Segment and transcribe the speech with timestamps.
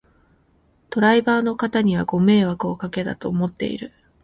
[0.89, 3.93] ドライバーの方にはご迷惑をかけたと思っている